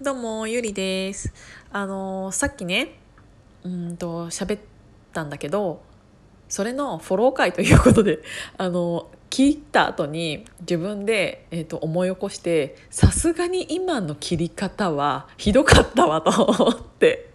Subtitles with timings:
[0.00, 1.32] どうもゆりです
[1.72, 3.00] あのさっきね
[3.64, 4.60] うんと喋っ
[5.12, 5.82] たんだけど
[6.48, 8.20] それのフォロー会ということで
[8.58, 17.30] あの聞いた後に自分で、えー、と思い起こしてさすがに今の切り方はひどかったわと思って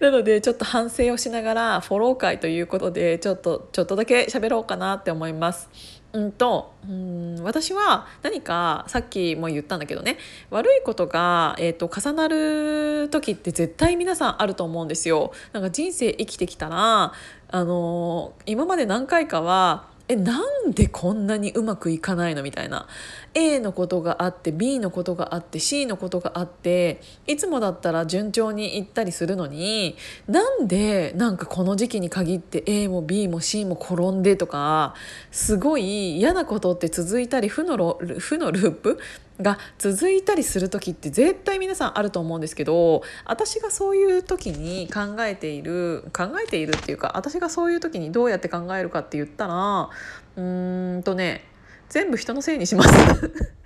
[0.00, 5.68] なのでちょっと反省をしながらフォロー会ということでちょっとちょっとだけ喋ろうかなって思います。
[6.12, 10.18] うんとうん私は何かさっきも言ったんだけどね
[10.50, 15.32] 悪いことが、えーと、重なる時って絶対皆さんあると思うんですよ。
[15.52, 17.12] なんか人生生きてきたら
[17.48, 22.86] あの今まで何回かはえなんでこんなにうまくいかないのみたいな。
[23.34, 29.96] A のことがあって B のことがあって C のことがあっていつもだったら順調にいったりするのに
[30.28, 34.94] なんでなんかこの時期に限って A も B も C も転んでとか
[35.30, 38.98] すごい嫌なことって続いたり負の負のループ
[39.42, 49.90] が続いたりする時って絶対皆さんあると思うんですけど私がそういう時に考えている考えているっていうか私がそういう時にどうやって考えるかって言ったら
[50.36, 51.44] うーんとね
[51.88, 53.61] 全部人のせいにします。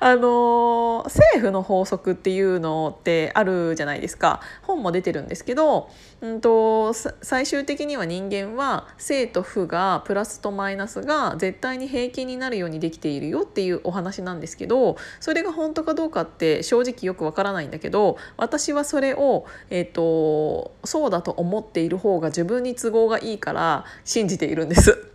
[0.00, 5.90] あの政府の法則っていうのってあるじゃないですか本も出てるんですけど、
[6.22, 25.10] うんと、最終的には人間は正と負がプラスとマイナスが絶対に平均になるようにできているよっていうお話なんですけどそれが本当かどうかって正直よくわからないんだけど私はそれを、えーとそうだと思っている方が自分に都合がいいから信じているんです。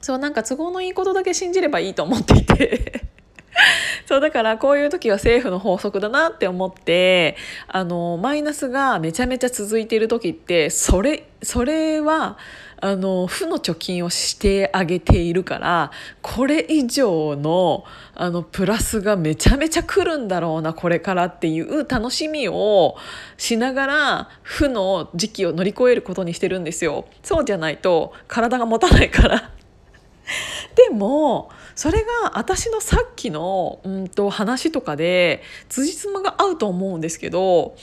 [0.00, 3.11] そうなんか都合のいいことだけ信じればいいと思っていて
[4.06, 7.36] そうだからこういう時は政府の法則だなって思って
[7.68, 12.38] あのマイナスがめちゃめちゃ続いている時ってそれそれは
[12.84, 22.96] あの負の貯金をしてあげているからこれ以上のあのプラスがめちゃめちゃ来るんだろうなこれからっていう楽しみを
[23.36, 27.06] しながら負の時期を乗り越えることにしてるんですよ。
[27.22, 29.50] そうじゃないと体が持たないから
[30.74, 37.76] でもそれが私のさっきのうんと話とかで辻褄が合うと思うんですけど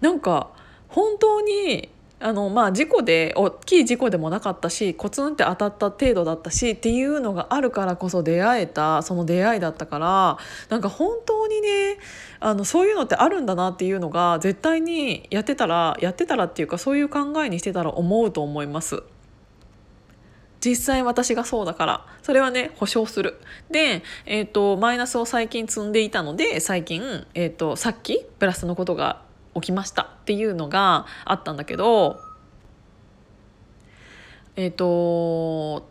[0.00, 0.50] なんか
[0.88, 10.38] 本当にあのまあ事故で大きい事故でもなかったしコツンって当たった程度だったしっていうのがあるからこそ出会えたその出会いだったから
[10.70, 11.98] なんか本当にね
[12.40, 19.02] あのそういうのってあるんだなっていうのが絶対にやってたらやってたらっていうかそういう考えにしてたら思うと思います。
[20.66, 23.40] 実際私がそうだからそれはね保証する。
[23.70, 29.22] で、えーと、マイナスを最近積んでいたので最近、えーと、さっきプラスのことが
[29.54, 30.02] 起きました。
[30.02, 32.20] っていうのがあったんだけど
[34.56, 35.88] えっ、ー、と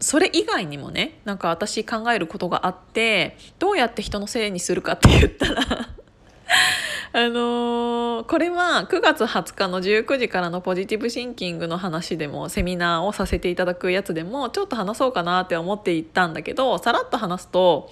[0.00, 5.90] それ以外にもねなんか私考えることがあってどうやって人のせいにするかって言ったら
[7.12, 17.90] あのー、これは9月20日の19時からのポジティブシンキングの話でもセミナーをさせていただくやつでもちょっと話そうかなって思っていったんだけどさらっと話すと、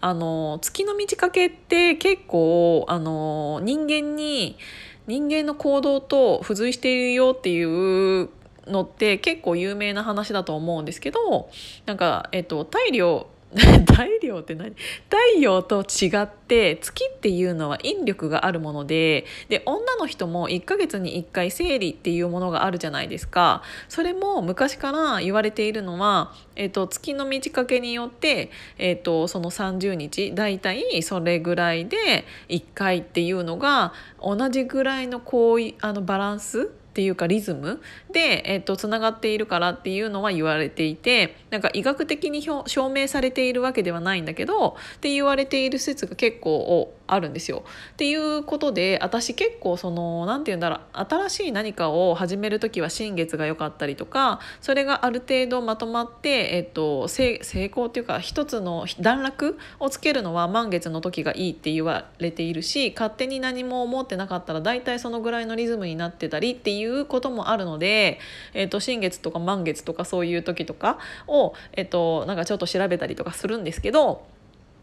[0.00, 4.58] あのー、月の満ち欠けって結構、あのー、人間に
[5.06, 8.30] 人間の行動と付随しているよっていう
[8.66, 11.50] のって結構有名な話だと思うんですけど
[11.84, 14.74] なんか、えっと、太陽 太陽って何？
[15.08, 23.62] 太陽と違って月っていうのは引力があるものでで女の人も1ヶ月に1回生理っていうものがあるじゃないですか。
[23.88, 47.64] それも昔から言われているのは、えーと、月の満ち欠けによって、えーと、その30日だいたいそれぐらいで1回っていうのが同じぐらいのこうあのバランスっていうかリズムで、えっと、つながっているからっていうのは言われていてなんか医学的に証明されているわけではないんだけどって言われている説が結構あるんですよ。
[47.92, 68.18] っていうことで私結構その何て言うんだろう新しい何かを始める時は新月が良かったりとかそれがある程度まとまって、えっと、成功っていうか一つの段落をつけるのは満月の時がいいって言われているし勝手に何も思ってなかったら大体そのぐらいのリズムになってたりっていうこともあるので、
[68.54, 74.24] えっと、新月とか満月とかそういう時とかを、えっと、なんかちょっと調べたりとかするんですけど。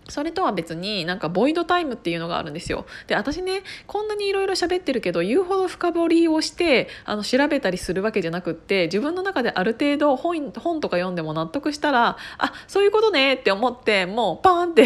[0.09, 2.85] それとは別になんかボイドタイムっていうのがあるんですよ。
[3.07, 14.85] で私ねこんなにいろいろ喋ってるけど言うほど深掘りをしてあの調べたりするわけじゃなくって自分の中である程度本本とか読んでも納得したらあそういうことねって思ってもうパーンって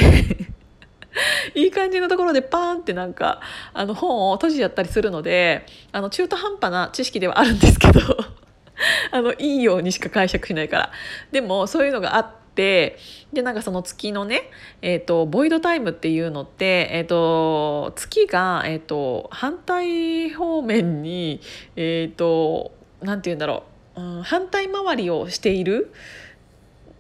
[1.55, 3.41] いい感じのところでパーンってなんか
[3.73, 8.01] あの本を閉じちゃったりするのであの中途半端な知識ではあるんですけど
[9.11, 10.91] あのいいようにしか解釈しないから
[11.31, 12.36] でもそういうのがあっ。
[12.57, 12.98] って
[13.31, 14.50] でなんかその月のね、
[14.81, 21.39] えーと、ボイドタイムっていうのって、えーと、月が、えーと、反対方面に
[21.75, 22.71] えっ、ー、と
[23.01, 23.63] なんて言うんだろ
[23.95, 25.94] う、うん、反対回りをしている。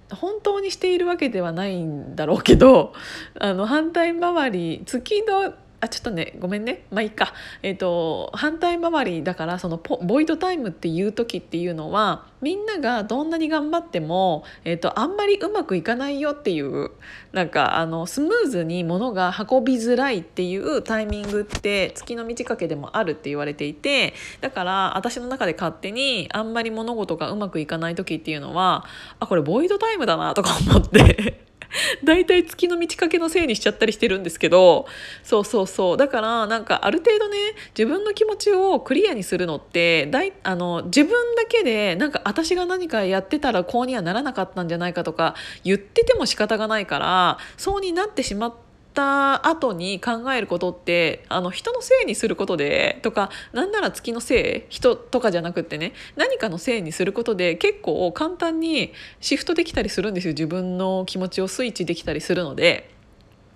[0.09, 2.93] 本当にしているわけではないんだろうけど
[3.37, 6.85] あの反対回り月のあちょっとねごめんね。
[6.89, 16.89] まあいいか、えーと、反対回りだからそのボイドタイムっていう時っていうのはみんながどんなに頑張っても、えーと、あんまりうまくいかないよっていう
[17.31, 28.85] なんかあのスムーズに物が運びづらいっていうタイミングって月の満ち欠けでもあるって言われていてだから私の中で勝手にあんまり物事がうまくいかない時っていうのは
[29.19, 31.46] あこれボイドタイムだなとか思って。
[32.03, 34.87] 大体月の満ち欠けのせいにしちゃったりしてるんですけど
[35.23, 35.97] そうそうそう。
[35.97, 37.37] だからなんかある程度ね
[37.77, 48.66] 自分の気持ちをクリアにするのってだいあの自分だけでなんか私が何かやってたらこうにはならなかったんじゃないかとか言ってても仕方がないからそうになってしまって
[48.97, 58.91] った後に考えることってあの人のせいにすることでとかなんなら月のせい人とかじゃなくってね何かのせいにすることで結構簡単に
[59.21, 62.97] シフトできたりするんですよ自分の気持ちをスイッチできたりするので。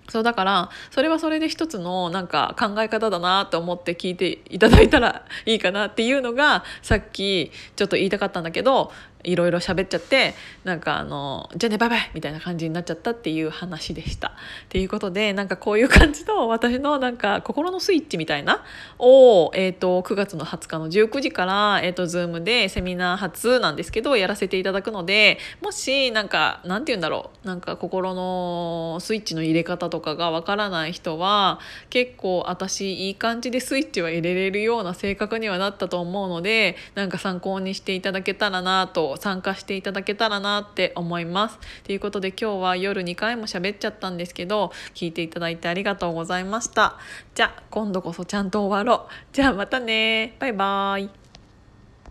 [0.08, 8.90] そうだからそれはそれで一つのなんか考え方だなと思って聞いていただいたらいいかなっていうのがさっきちょっと言いたかったんだけど
[9.24, 10.34] いろいろ喋っちゃって
[10.64, 14.28] なんかあのじゃあねバイバイみたいな感じになっちゃったっていう話でした。
[14.28, 14.32] っ
[14.68, 18.64] ていうことでなんかこういう感じの私のなんか心のスイッチみたいな
[18.98, 31.60] を、えーと、9月の20日の19時から、えーと、Zoom でセミナー初なんですけどやらせていただくのでもしなんかなんて言うんだろうなんか心のスイッチの入れ方とかがわからない人は
[31.90, 41.58] 結構私いい感じでスイッチは入れれるような性格にはなったと思うのでなんか参考にしていただけたらなと参加していただけたらなって思います。
[41.84, 46.98] ということで今日は夜2回も喋っちゃったんですけど聞いていただいてありがとうございました。
[47.34, 49.12] じゃあ今度こそちゃんと終わろう。
[49.32, 51.21] じゃあまたねバイバーイ。